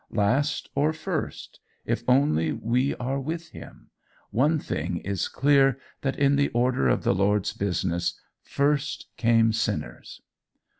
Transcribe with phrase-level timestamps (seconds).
[0.09, 3.91] Last or first if only we are with him!
[4.31, 10.19] One thing is clear that in the order of the Lord's business, first came sinners.